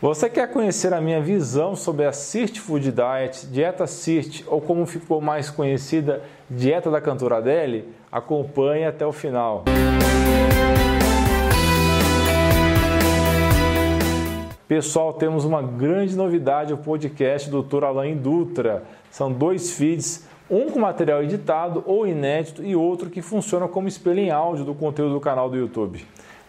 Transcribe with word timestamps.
Você 0.00 0.30
quer 0.30 0.48
conhecer 0.52 0.94
a 0.94 1.00
minha 1.00 1.20
visão 1.20 1.74
sobre 1.74 2.04
a 2.04 2.12
Sirt 2.12 2.60
Food 2.60 2.92
Diet, 2.92 3.48
dieta 3.48 3.84
Sirt 3.84 4.44
ou 4.46 4.60
como 4.60 4.86
ficou 4.86 5.20
mais 5.20 5.50
conhecida, 5.50 6.22
dieta 6.48 6.88
da 6.88 7.00
cantora 7.00 7.38
Adele? 7.38 7.92
Acompanhe 8.10 8.84
até 8.84 9.04
o 9.04 9.10
final. 9.10 9.64
Pessoal, 14.68 15.14
temos 15.14 15.44
uma 15.44 15.60
grande 15.60 16.14
novidade 16.14 16.70
no 16.70 16.78
podcast 16.78 17.50
do 17.50 17.60
Dr. 17.60 17.82
Alain 17.82 18.16
Dutra. 18.16 18.84
São 19.10 19.32
dois 19.32 19.72
feeds, 19.72 20.28
um 20.48 20.70
com 20.70 20.78
material 20.78 21.24
editado 21.24 21.82
ou 21.84 22.06
inédito 22.06 22.62
e 22.62 22.76
outro 22.76 23.10
que 23.10 23.20
funciona 23.20 23.66
como 23.66 23.88
espelho 23.88 24.20
em 24.20 24.30
áudio 24.30 24.64
do 24.64 24.76
conteúdo 24.76 25.14
do 25.14 25.20
canal 25.20 25.50
do 25.50 25.56
YouTube. 25.56 26.06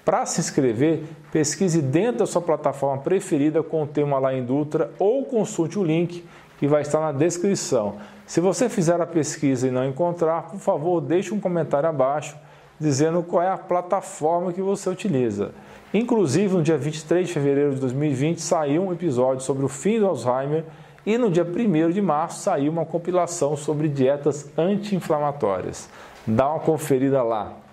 Para 0.09 0.25
se 0.25 0.41
inscrever, 0.41 1.03
pesquise 1.31 1.83
dentro 1.83 2.21
da 2.21 2.25
sua 2.25 2.41
plataforma 2.41 2.99
preferida 2.99 3.61
com 3.61 3.83
o 3.83 3.85
tema 3.85 4.17
Alain 4.17 4.43
Dutra 4.43 4.89
ou 4.97 5.23
consulte 5.23 5.77
o 5.77 5.83
link 5.83 6.25
que 6.57 6.67
vai 6.67 6.81
estar 6.81 6.99
na 6.99 7.11
descrição. 7.11 7.97
Se 8.25 8.41
você 8.41 8.67
fizer 8.67 8.99
a 8.99 9.05
pesquisa 9.05 9.67
e 9.67 9.71
não 9.71 9.85
encontrar, 9.85 10.49
por 10.49 10.59
favor, 10.59 10.99
deixe 10.99 11.31
um 11.31 11.39
comentário 11.39 11.87
abaixo 11.87 12.35
dizendo 12.79 13.21
qual 13.21 13.43
é 13.43 13.51
a 13.51 13.57
plataforma 13.57 14.51
que 14.51 14.63
você 14.63 14.89
utiliza. 14.89 15.51
Inclusive, 15.93 16.55
no 16.55 16.63
dia 16.63 16.75
23 16.75 17.27
de 17.27 17.33
fevereiro 17.35 17.75
de 17.75 17.79
2020 17.79 18.41
saiu 18.41 18.85
um 18.85 18.91
episódio 18.91 19.43
sobre 19.43 19.63
o 19.63 19.69
fim 19.69 19.99
do 19.99 20.07
Alzheimer 20.07 20.65
e 21.05 21.19
no 21.19 21.29
dia 21.29 21.45
1 21.45 21.91
de 21.91 22.01
março 22.01 22.39
saiu 22.39 22.71
uma 22.71 22.83
compilação 22.83 23.55
sobre 23.55 23.87
dietas 23.87 24.49
anti-inflamatórias. 24.57 25.87
Dá 26.25 26.49
uma 26.49 26.61
conferida 26.61 27.21
lá. 27.21 27.68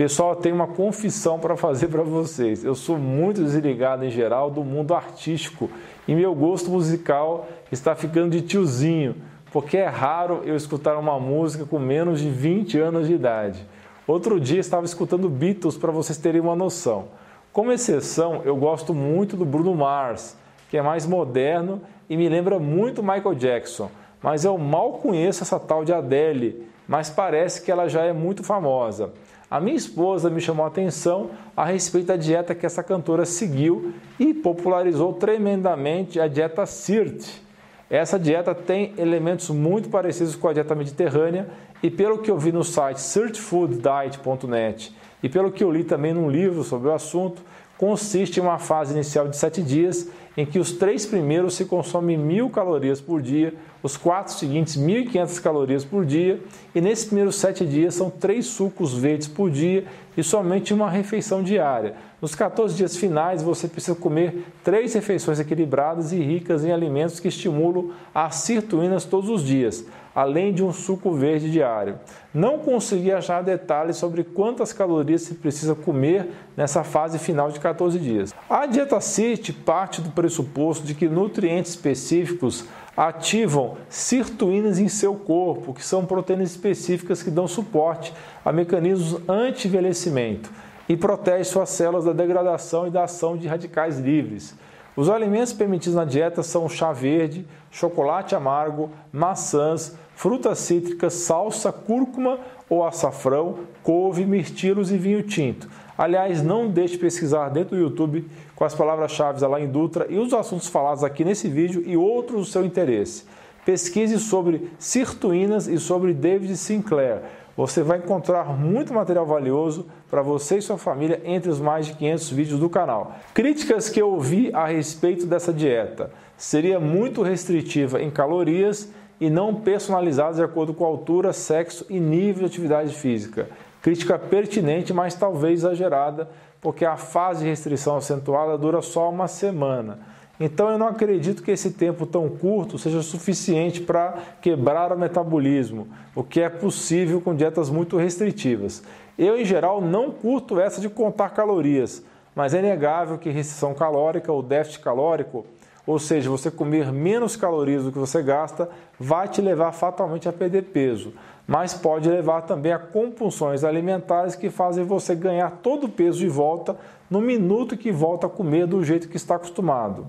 Pessoal, 0.00 0.34
tenho 0.34 0.54
uma 0.54 0.66
confissão 0.66 1.38
para 1.38 1.58
fazer 1.58 1.88
para 1.88 2.02
vocês. 2.02 2.64
Eu 2.64 2.74
sou 2.74 2.96
muito 2.96 3.44
desligado 3.44 4.02
em 4.02 4.08
geral 4.08 4.50
do 4.50 4.64
mundo 4.64 4.94
artístico 4.94 5.68
e 6.08 6.14
meu 6.14 6.34
gosto 6.34 6.70
musical 6.70 7.46
está 7.70 7.94
ficando 7.94 8.30
de 8.30 8.40
tiozinho, 8.40 9.14
porque 9.52 9.76
é 9.76 9.86
raro 9.86 10.40
eu 10.46 10.56
escutar 10.56 10.96
uma 10.96 11.20
música 11.20 11.66
com 11.66 11.78
menos 11.78 12.18
de 12.18 12.30
20 12.30 12.78
anos 12.78 13.08
de 13.08 13.12
idade. 13.12 13.62
Outro 14.06 14.40
dia 14.40 14.58
estava 14.58 14.86
escutando 14.86 15.28
Beatles 15.28 15.76
para 15.76 15.92
vocês 15.92 16.16
terem 16.16 16.40
uma 16.40 16.56
noção. 16.56 17.08
Como 17.52 17.70
exceção, 17.70 18.40
eu 18.46 18.56
gosto 18.56 18.94
muito 18.94 19.36
do 19.36 19.44
Bruno 19.44 19.74
Mars, 19.74 20.34
que 20.70 20.78
é 20.78 20.82
mais 20.82 21.04
moderno 21.04 21.78
e 22.08 22.16
me 22.16 22.26
lembra 22.26 22.58
muito 22.58 23.02
Michael 23.02 23.34
Jackson, 23.34 23.90
mas 24.22 24.46
eu 24.46 24.56
mal 24.56 24.94
conheço 24.94 25.42
essa 25.42 25.60
tal 25.60 25.84
de 25.84 25.92
Adele, 25.92 26.69
mas 26.90 27.08
parece 27.08 27.62
que 27.62 27.70
ela 27.70 27.86
já 27.86 28.02
é 28.02 28.12
muito 28.12 28.42
famosa. 28.42 29.12
A 29.48 29.60
minha 29.60 29.76
esposa 29.76 30.28
me 30.28 30.40
chamou 30.40 30.64
a 30.64 30.68
atenção 30.68 31.30
a 31.56 31.64
respeito 31.64 32.08
da 32.08 32.16
dieta 32.16 32.52
que 32.52 32.66
essa 32.66 32.82
cantora 32.82 33.24
seguiu 33.24 33.94
e 34.18 34.34
popularizou 34.34 35.12
tremendamente 35.12 36.18
a 36.18 36.26
dieta 36.26 36.66
SIRT. 36.66 37.42
Essa 37.88 38.18
dieta 38.18 38.52
tem 38.56 38.92
elementos 38.98 39.50
muito 39.50 39.88
parecidos 39.88 40.34
com 40.34 40.48
a 40.48 40.52
dieta 40.52 40.74
mediterrânea 40.74 41.48
e 41.80 41.88
pelo 41.88 42.18
que 42.18 42.30
eu 42.30 42.36
vi 42.36 42.50
no 42.50 42.64
site 42.64 43.00
sirtfooddiet.net 43.00 44.92
e 45.22 45.28
pelo 45.28 45.52
que 45.52 45.62
eu 45.62 45.70
li 45.70 45.84
também 45.84 46.12
num 46.12 46.28
livro 46.28 46.64
sobre 46.64 46.88
o 46.88 46.92
assunto, 46.92 47.40
consiste 47.78 48.40
em 48.40 48.42
uma 48.42 48.58
fase 48.58 48.94
inicial 48.94 49.28
de 49.28 49.36
7 49.36 49.62
dias 49.62 50.10
em 50.36 50.44
que 50.44 50.58
os 50.58 50.72
três 50.72 51.06
primeiros 51.06 51.54
se 51.54 51.66
consomem 51.66 52.18
mil 52.18 52.50
calorias 52.50 53.00
por 53.00 53.22
dia, 53.22 53.54
os 53.82 53.96
quatro 53.96 54.32
seguintes 54.34 54.76
1.500 54.76 55.40
calorias 55.40 55.84
por 55.84 56.04
dia, 56.04 56.40
e 56.74 56.80
nesses 56.80 57.06
primeiros 57.06 57.36
sete 57.36 57.64
dias 57.64 57.94
são 57.94 58.10
três 58.10 58.46
sucos 58.46 58.94
verdes 58.94 59.28
por 59.28 59.50
dia 59.50 59.84
e 60.16 60.22
somente 60.22 60.74
uma 60.74 60.90
refeição 60.90 61.42
diária. 61.42 61.94
Nos 62.20 62.34
14 62.34 62.76
dias 62.76 62.96
finais, 62.96 63.42
você 63.42 63.66
precisa 63.66 63.96
comer 63.96 64.44
três 64.62 64.92
refeições 64.92 65.40
equilibradas 65.40 66.12
e 66.12 66.20
ricas 66.20 66.64
em 66.64 66.72
alimentos 66.72 67.18
que 67.18 67.28
estimulam 67.28 67.92
as 68.14 68.34
sirtuínas 68.36 69.06
todos 69.06 69.30
os 69.30 69.42
dias, 69.42 69.86
além 70.14 70.52
de 70.52 70.62
um 70.62 70.72
suco 70.72 71.12
verde 71.12 71.50
diário. 71.50 71.98
Não 72.34 72.58
consegui 72.58 73.10
achar 73.10 73.42
detalhes 73.42 73.96
sobre 73.96 74.22
quantas 74.22 74.72
calorias 74.72 75.22
se 75.22 75.34
precisa 75.34 75.74
comer 75.74 76.28
nessa 76.54 76.84
fase 76.84 77.18
final 77.18 77.50
de 77.50 77.58
14 77.58 77.98
dias. 77.98 78.34
A 78.50 78.66
dieta 78.66 79.00
CIT 79.00 79.54
parte 79.54 80.02
do 80.02 80.10
pressuposto 80.10 80.84
de 80.84 80.94
que 80.94 81.08
nutrientes 81.08 81.70
específicos 81.70 82.66
ativam 83.00 83.78
sirtuínas 83.88 84.78
em 84.78 84.86
seu 84.86 85.14
corpo, 85.14 85.72
que 85.72 85.82
são 85.82 86.04
proteínas 86.04 86.50
específicas 86.50 87.22
que 87.22 87.30
dão 87.30 87.48
suporte 87.48 88.12
a 88.44 88.52
mecanismos 88.52 89.22
anti-envelhecimento 89.26 90.50
e 90.86 90.94
protege 90.98 91.44
suas 91.44 91.70
células 91.70 92.04
da 92.04 92.12
degradação 92.12 92.86
e 92.86 92.90
da 92.90 93.04
ação 93.04 93.38
de 93.38 93.48
radicais 93.48 93.98
livres. 93.98 94.54
Os 94.94 95.08
alimentos 95.08 95.54
permitidos 95.54 95.94
na 95.94 96.04
dieta 96.04 96.42
são 96.42 96.68
chá 96.68 96.92
verde, 96.92 97.46
chocolate 97.70 98.34
amargo, 98.34 98.90
maçãs, 99.10 99.96
frutas 100.14 100.58
cítricas, 100.58 101.14
salsa, 101.14 101.72
cúrcuma 101.72 102.38
ou 102.68 102.84
açafrão, 102.84 103.60
couve, 103.82 104.26
mirtilos 104.26 104.92
e 104.92 104.98
vinho 104.98 105.22
tinto. 105.22 105.70
Aliás, 106.00 106.42
não 106.42 106.66
deixe 106.66 106.94
de 106.94 107.00
pesquisar 107.00 107.50
dentro 107.50 107.76
do 107.76 107.82
YouTube 107.82 108.26
com 108.56 108.64
as 108.64 108.74
palavras-chave 108.74 109.44
em 109.60 109.68
Dutra 109.68 110.06
e 110.08 110.16
os 110.16 110.32
assuntos 110.32 110.66
falados 110.66 111.04
aqui 111.04 111.26
nesse 111.26 111.46
vídeo 111.46 111.82
e 111.84 111.94
outros 111.94 112.38
do 112.38 112.44
seu 112.46 112.64
interesse. 112.64 113.24
Pesquise 113.66 114.18
sobre 114.18 114.70
sirtuínas 114.78 115.68
e 115.68 115.78
sobre 115.78 116.14
David 116.14 116.56
Sinclair. 116.56 117.20
Você 117.54 117.82
vai 117.82 117.98
encontrar 117.98 118.46
muito 118.58 118.94
material 118.94 119.26
valioso 119.26 119.88
para 120.10 120.22
você 120.22 120.56
e 120.56 120.62
sua 120.62 120.78
família 120.78 121.20
entre 121.22 121.50
os 121.50 121.60
mais 121.60 121.84
de 121.84 121.92
500 121.92 122.30
vídeos 122.30 122.60
do 122.60 122.70
canal. 122.70 123.16
Críticas 123.34 123.90
que 123.90 124.00
eu 124.00 124.08
ouvi 124.08 124.50
a 124.54 124.64
respeito 124.64 125.26
dessa 125.26 125.52
dieta. 125.52 126.10
Seria 126.34 126.80
muito 126.80 127.20
restritiva 127.22 128.00
em 128.00 128.10
calorias 128.10 128.90
e 129.20 129.28
não 129.28 129.54
personalizada 129.54 130.36
de 130.36 130.42
acordo 130.42 130.72
com 130.72 130.82
altura, 130.82 131.34
sexo 131.34 131.84
e 131.90 132.00
nível 132.00 132.40
de 132.40 132.46
atividade 132.46 132.94
física. 132.94 133.50
Crítica 133.82 134.18
pertinente, 134.18 134.92
mas 134.92 135.14
talvez 135.14 135.60
exagerada, 135.60 136.28
porque 136.60 136.84
a 136.84 136.96
fase 136.96 137.44
de 137.44 137.48
restrição 137.48 137.96
acentuada 137.96 138.58
dura 138.58 138.82
só 138.82 139.08
uma 139.08 139.26
semana. 139.26 139.98
Então 140.38 140.70
eu 140.70 140.78
não 140.78 140.86
acredito 140.86 141.42
que 141.42 141.50
esse 141.50 141.70
tempo 141.72 142.06
tão 142.06 142.28
curto 142.28 142.78
seja 142.78 143.02
suficiente 143.02 143.80
para 143.80 144.14
quebrar 144.40 144.90
o 144.90 144.98
metabolismo, 144.98 145.86
o 146.14 146.24
que 146.24 146.40
é 146.40 146.48
possível 146.48 147.20
com 147.20 147.34
dietas 147.34 147.68
muito 147.68 147.98
restritivas. 147.98 148.82
Eu, 149.18 149.38
em 149.38 149.44
geral, 149.44 149.82
não 149.82 150.10
curto 150.10 150.58
essa 150.58 150.80
de 150.80 150.88
contar 150.88 151.30
calorias, 151.30 152.02
mas 152.34 152.54
é 152.54 152.58
inegável 152.58 153.18
que 153.18 153.28
restrição 153.28 153.74
calórica 153.74 154.32
ou 154.32 154.42
déficit 154.42 154.80
calórico 154.80 155.44
ou 155.90 155.98
seja, 155.98 156.30
você 156.30 156.52
comer 156.52 156.92
menos 156.92 157.34
calorias 157.34 157.82
do 157.82 157.90
que 157.90 157.98
você 157.98 158.22
gasta, 158.22 158.70
vai 158.96 159.26
te 159.26 159.40
levar 159.40 159.72
fatalmente 159.72 160.28
a 160.28 160.32
perder 160.32 160.62
peso, 160.66 161.12
mas 161.48 161.74
pode 161.74 162.08
levar 162.08 162.42
também 162.42 162.70
a 162.72 162.78
compulsões 162.78 163.64
alimentares 163.64 164.36
que 164.36 164.50
fazem 164.50 164.84
você 164.84 165.16
ganhar 165.16 165.50
todo 165.62 165.86
o 165.86 165.88
peso 165.88 166.20
de 166.20 166.28
volta 166.28 166.76
no 167.10 167.20
minuto 167.20 167.76
que 167.76 167.90
volta 167.90 168.28
a 168.28 168.30
comer 168.30 168.68
do 168.68 168.84
jeito 168.84 169.08
que 169.08 169.16
está 169.16 169.34
acostumado. 169.34 170.06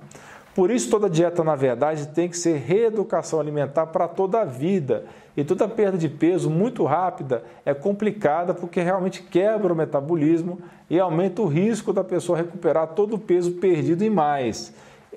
Por 0.53 0.70
isso, 0.70 0.88
toda 0.88 1.09
dieta, 1.09 1.44
na 1.44 1.56
verdade, 1.56 2.09
tem 2.09 2.30
que 2.30 2.38
ser 2.38 2.58
reeducação 2.58 3.40
alimentar 3.40 3.88
para 3.88 4.08
toda 4.08 4.41
a 4.41 4.46
vida. 4.46 5.06
E 5.36 5.44
toda 5.44 5.68
perda 5.68 5.97
de 5.97 6.09
peso 6.09 6.47
muito 6.47 6.84
rápida 6.84 7.41
é 7.66 7.74
complicada 7.74 8.53
porque 8.53 8.81
realmente 8.81 9.24
quebra 9.24 9.74
o 9.74 9.75
metabolismo 9.75 10.59
e 10.88 11.00
aumenta 11.00 11.41
o 11.41 11.47
risco 11.47 11.91
da 11.91 12.03
pessoa 12.03 12.38
recuperar 12.38 12.90
todo 12.90 13.16
o 13.16 13.20
peso 13.20 13.53
perdido 13.53 14.03
e 14.03 14.09
mais. 14.11 14.72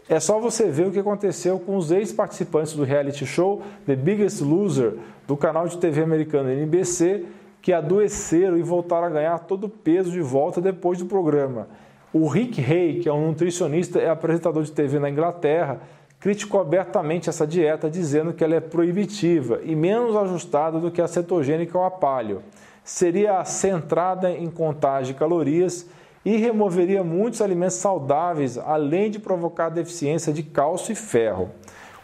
É 0.08 0.20
só 0.20 0.38
você 0.38 0.70
ver 0.70 0.86
o 0.86 0.90
que 0.90 0.98
aconteceu 0.98 1.58
com 1.58 1.76
os 1.76 1.90
ex-participantes 1.90 2.74
do 2.74 2.84
reality 2.84 3.24
show 3.24 3.62
The 3.86 3.96
Biggest 3.96 4.42
Loser 4.42 4.94
do 5.26 5.34
canal 5.34 5.66
de 5.66 5.78
TV 5.78 6.02
americano 6.02 6.50
NBC, 6.50 7.24
que 7.62 7.72
adoeceram 7.72 8.58
e 8.58 8.62
voltaram 8.62 9.06
a 9.06 9.10
ganhar 9.10 9.38
todo 9.40 9.64
o 9.64 9.68
peso 9.68 10.10
de 10.10 10.20
volta 10.20 10.60
depois 10.60 10.98
do 10.98 11.06
programa. 11.06 11.68
O 12.12 12.28
Rick 12.28 12.60
Hay, 12.60 13.00
que 13.00 13.08
é 13.08 13.12
um 13.12 13.28
nutricionista 13.28 13.98
e 13.98 14.06
apresentador 14.06 14.62
de 14.62 14.72
TV 14.72 14.98
na 14.98 15.08
Inglaterra, 15.08 15.80
criticou 16.20 16.60
abertamente 16.60 17.30
essa 17.30 17.46
dieta, 17.46 17.88
dizendo 17.88 18.34
que 18.34 18.44
ela 18.44 18.54
é 18.54 18.60
proibitiva 18.60 19.60
e 19.64 19.74
menos 19.74 20.14
ajustada 20.14 20.78
do 20.78 20.90
que 20.90 21.00
a 21.00 21.08
cetogênica 21.08 21.78
ou 21.78 21.84
a 21.84 21.90
paleo. 21.90 22.42
Seria 22.84 23.42
centrada 23.44 24.30
em 24.30 24.50
contagem 24.50 25.14
de 25.14 25.18
calorias 25.18 25.88
e 26.24 26.36
removeria 26.36 27.04
muitos 27.04 27.42
alimentos 27.42 27.76
saudáveis, 27.76 28.56
além 28.56 29.10
de 29.10 29.18
provocar 29.18 29.68
deficiência 29.68 30.32
de 30.32 30.42
cálcio 30.42 30.92
e 30.92 30.94
ferro. 30.94 31.50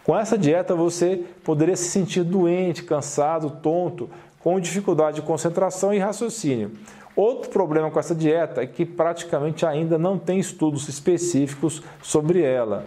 Com 0.05 0.17
essa 0.17 0.37
dieta 0.37 0.75
você 0.75 1.25
poderia 1.45 1.77
se 1.77 1.89
sentir 1.89 2.23
doente, 2.23 2.83
cansado, 2.83 3.51
tonto, 3.63 4.11
com 4.41 4.59
dificuldade 4.59 5.17
de 5.17 5.23
concentração 5.23 5.93
e 5.93 5.99
raciocínio. 5.99 6.73
Outro 7.15 7.51
problema 7.51 7.91
com 7.91 7.99
essa 7.99 8.15
dieta 8.15 8.63
é 8.63 8.67
que 8.67 8.87
praticamente 8.87 9.67
ainda 9.67 9.99
não 9.99 10.19
tem 10.19 10.39
estudos 10.39 10.89
específicos 10.89 11.83
sobre 12.03 12.43
ela. 12.43 12.85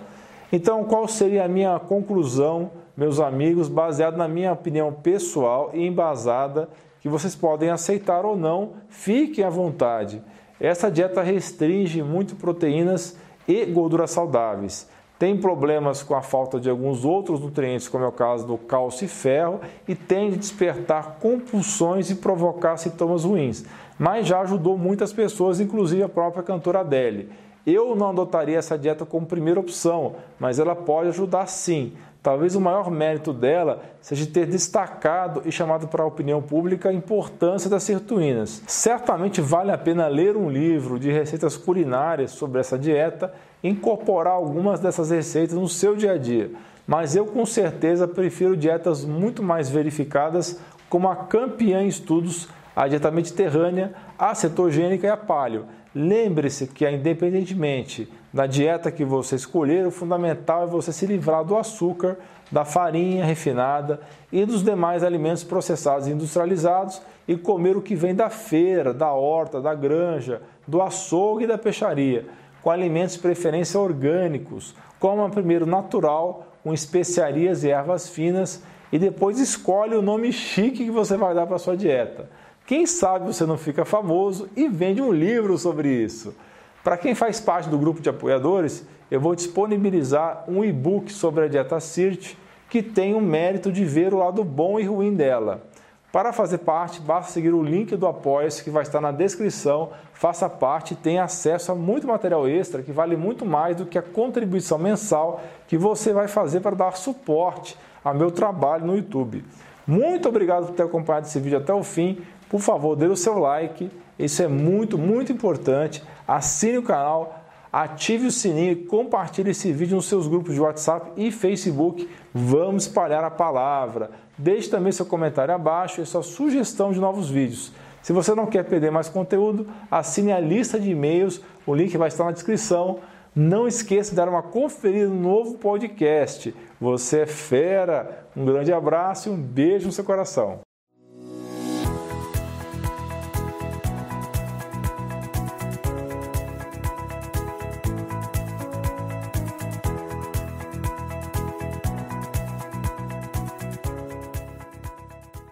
Então, 0.51 0.83
qual 0.83 1.07
seria 1.07 1.45
a 1.45 1.47
minha 1.47 1.80
conclusão, 1.80 2.71
meus 2.95 3.19
amigos, 3.19 3.68
baseado 3.68 4.18
na 4.18 4.27
minha 4.27 4.53
opinião 4.53 4.94
pessoal 4.94 5.71
e 5.74 5.85
embasada, 5.85 6.69
que 7.01 7.09
vocês 7.09 7.35
podem 7.35 7.69
aceitar 7.69 8.25
ou 8.25 8.35
não, 8.35 8.74
fiquem 8.88 9.44
à 9.44 9.50
vontade. 9.50 10.21
Essa 10.59 10.89
dieta 10.89 11.21
restringe 11.21 12.01
muito 12.01 12.35
proteínas 12.35 13.17
e 13.47 13.65
gorduras 13.65 14.11
saudáveis. 14.11 14.88
Tem 15.19 15.38
problemas 15.38 16.03
com 16.03 16.15
a 16.15 16.21
falta 16.21 16.59
de 16.59 16.69
alguns 16.69 17.05
outros 17.05 17.39
nutrientes, 17.39 17.88
como 17.88 18.03
é 18.03 18.07
o 18.07 18.11
caso 18.11 18.45
do 18.45 18.57
cálcio 18.57 19.05
e 19.05 19.07
ferro, 19.07 19.61
e 19.88 19.95
tende 19.95 20.35
a 20.35 20.39
despertar 20.39 21.17
compulsões 21.21 22.09
e 22.09 22.15
provocar 22.15 22.77
sintomas 22.77 23.23
ruins. 23.23 23.63
Mas 23.97 24.27
já 24.27 24.41
ajudou 24.41 24.77
muitas 24.77 25.13
pessoas, 25.13 25.59
inclusive 25.59 26.03
a 26.03 26.09
própria 26.09 26.44
cantora 26.44 26.79
Adele. 26.79 27.29
Eu 27.65 27.95
não 27.95 28.10
adotaria 28.10 28.57
essa 28.57 28.77
dieta 28.77 29.06
como 29.06 29.25
primeira 29.25 29.60
opção, 29.60 30.15
mas 30.38 30.60
ela 30.60 30.75
pode 30.75 31.10
ajudar 31.10 31.48
sim. 31.48 31.94
Talvez 32.21 32.56
o 32.56 32.62
maior 32.62 32.89
mérito 32.89 33.33
dela 33.33 33.81
seja 34.01 34.25
ter 34.25 34.45
destacado 34.45 35.42
e 35.45 35.51
chamado 35.51 35.88
para 35.88 36.04
a 36.04 36.06
opinião 36.06 36.42
pública 36.42 36.88
a 36.88 36.94
importância 36.94 37.69
das 37.69 37.83
sirtuínas. 37.83 38.63
Certamente 38.65 39.42
vale 39.42 39.71
a 39.71 39.77
pena 39.77 40.07
ler 40.07 40.38
um 40.38 40.50
livro 40.50 40.98
de 40.98 41.12
receitas 41.12 41.57
culinárias 41.57 42.31
sobre 42.31 42.62
essa 42.62 42.80
dieta 42.80 43.33
e 43.62 43.69
incorporar 43.69 44.33
algumas 44.33 44.80
dessas 44.80 45.09
receitas 45.09 45.57
no 45.57 45.68
seu 45.68 45.98
dia 45.98 46.13
a 46.13 46.18
dia. 46.18 46.51
Mas 46.88 47.13
eu 47.13 47.25
com 47.25 47.45
certeza 47.45 48.07
prefiro 48.07 48.56
dietas 48.56 49.04
muito 49.04 49.44
mais 49.44 49.69
verificadas, 49.69 50.59
como 50.89 51.09
a 51.09 51.16
campeã 51.16 51.81
em 51.81 51.88
estudos, 51.88 52.48
a 52.75 52.88
dieta 52.88 53.12
mediterrânea, 53.12 53.94
a 54.18 54.33
cetogênica 54.33 55.07
e 55.07 55.09
a 55.09 55.18
paleo. 55.18 55.66
Lembre-se 55.95 56.68
que, 56.68 56.90
independentemente 56.90 58.12
da 58.34 58.48
dieta 58.48 58.92
que 58.92 59.06
você 59.06 59.36
escolher, 59.36 59.86
o 59.86 59.92
fundamental 59.92 60.63
é 60.63 60.68
você 60.68 60.92
se 60.92 61.06
livrar 61.06 61.44
do 61.44 61.56
açúcar, 61.56 62.18
da 62.51 62.66
farinha 62.66 63.24
refinada 63.24 64.00
e 64.31 64.44
dos 64.44 64.63
demais 64.63 65.04
alimentos 65.04 65.44
processados 65.44 66.07
e 66.07 66.12
industrializados 66.12 67.00
e 67.28 67.38
comer 67.38 67.78
o 67.78 67.81
que 67.81 67.95
vem 67.95 68.16
da 68.16 68.30
feira, 68.30 68.92
da 68.92 69.12
horta, 69.12 69.62
da 69.62 69.75
granja, 69.75 70.42
do 70.68 70.81
açougue 70.81 71.44
e 71.44 71.48
da 71.48 71.57
peixaria, 71.60 72.25
com 72.63 72.72
alimentos 72.72 73.16
de 73.16 73.22
preferência 73.22 73.80
orgânicos, 73.80 74.74
coma 75.00 75.30
primeiro 75.30 75.66
natural, 75.66 76.48
com 76.63 76.74
especiarias 76.74 77.63
e 77.63 77.69
ervas 77.69 78.10
finas 78.10 78.63
e 78.92 78.98
depois 78.98 79.40
escolhe 79.40 79.95
o 79.95 80.01
nome 80.01 80.31
chique 80.31 80.86
que 80.86 80.92
você 80.92 81.18
vai 81.18 81.36
dar 81.36 81.45
para 81.45 81.57
sua 81.60 81.75
dieta. 81.75 82.30
Quem 82.65 82.86
sabe 82.86 83.25
você 83.25 83.45
não 83.45 83.57
fica 83.57 83.83
famoso 83.83 84.48
e 84.56 84.69
vende 84.69 85.01
um 85.01 85.12
livro 85.12 85.57
sobre 85.57 85.89
isso. 85.89 86.33
Para 86.81 86.98
quem 86.98 87.13
faz 87.13 87.39
parte 87.39 87.68
do 87.68 87.77
grupo 87.77 88.00
de 88.00 88.10
apoiadores, 88.10 88.86
eu 89.12 89.19
vou 89.19 89.36
disponibilizar 89.36 90.45
um 90.48 90.63
e-book 90.63 91.12
sobre 91.12 91.45
a 91.45 91.48
dieta 91.48 91.80
CIRT 91.80 92.38
que 92.69 92.81
tem 92.81 93.13
o 93.13 93.21
mérito 93.21 93.71
de 93.71 93.83
ver 93.83 94.13
o 94.13 94.18
lado 94.18 94.44
bom 94.44 94.80
e 94.80 94.83
ruim 94.83 95.13
dela. 95.13 95.63
Para 96.12 96.31
fazer 96.31 96.60
parte, 96.60 97.01
basta 97.01 97.33
seguir 97.33 97.54
o 97.54 97.62
link 97.62 97.95
do 97.98 98.07
Apoia-se 98.07 98.63
que 98.63 98.69
vai 98.69 98.83
estar 98.83 99.01
na 99.01 99.12
descrição. 99.12 99.89
Faça 100.13 100.48
parte 100.48 100.94
e 100.94 100.98
tenha 100.98 101.24
acesso 101.24 101.71
a 101.71 101.75
muito 101.75 102.07
material 102.07 102.48
extra 102.48 102.81
que 102.81 102.92
vale 102.92 103.18
muito 103.18 103.45
mais 103.45 103.75
do 103.75 103.86
que 103.86 103.98
a 103.98 104.01
contribuição 104.01 104.77
mensal 104.77 105.42
que 105.68 105.77
você 105.77 106.13
vai 106.13 106.27
fazer 106.27 106.62
para 106.62 106.75
dar 106.75 106.95
suporte 106.95 107.77
ao 108.04 108.13
meu 108.13 108.31
trabalho 108.31 108.86
no 108.86 108.95
YouTube. 108.95 109.44
Muito 109.86 110.30
obrigado 110.30 110.68
por 110.68 110.75
ter 110.75 110.83
acompanhado 110.83 111.27
esse 111.27 111.39
vídeo 111.39 111.57
até 111.57 111.74
o 111.74 111.83
fim. 111.83 112.21
Por 112.53 112.61
favor, 112.61 112.95
dê 112.95 113.07
o 113.07 113.15
seu 113.17 113.39
like, 113.39 113.89
isso 114.19 114.44
é 114.44 114.47
muito, 114.47 114.95
muito 114.95 115.31
importante. 115.31 116.03
Assine 116.27 116.77
o 116.77 116.83
canal, 116.83 117.44
ative 117.71 118.27
o 118.27 118.31
sininho 118.31 118.73
e 118.73 118.75
compartilhe 118.75 119.50
esse 119.50 119.71
vídeo 119.71 119.95
nos 119.95 120.05
seus 120.05 120.27
grupos 120.27 120.53
de 120.53 120.61
WhatsApp 120.61 121.13
e 121.17 121.31
Facebook. 121.31 122.07
Vamos 122.31 122.83
espalhar 122.83 123.23
a 123.23 123.31
palavra. 123.31 124.11
Deixe 124.38 124.69
também 124.69 124.91
seu 124.91 125.03
comentário 125.03 125.51
abaixo 125.51 126.00
e 126.00 126.05
sua 126.05 126.21
sugestão 126.21 126.91
de 126.91 127.00
novos 127.00 127.27
vídeos. 127.27 127.71
Se 128.03 128.13
você 128.13 128.35
não 128.35 128.45
quer 128.45 128.65
perder 128.65 128.91
mais 128.91 129.09
conteúdo, 129.09 129.65
assine 129.89 130.31
a 130.31 130.39
lista 130.39 130.79
de 130.79 130.91
e-mails, 130.91 131.41
o 131.65 131.73
link 131.73 131.97
vai 131.97 132.09
estar 132.09 132.25
na 132.25 132.31
descrição. 132.33 132.99
Não 133.35 133.67
esqueça 133.67 134.11
de 134.11 134.17
dar 134.17 134.29
uma 134.29 134.44
conferida 134.44 135.07
no 135.07 135.19
novo 135.19 135.57
podcast. 135.57 136.53
Você 136.79 137.21
é 137.21 137.25
fera. 137.25 138.27
Um 138.38 138.45
grande 138.45 138.71
abraço 138.71 139.27
e 139.27 139.31
um 139.31 139.41
beijo 139.41 139.88
no 139.88 139.91
seu 139.91 140.03
coração. 140.03 140.59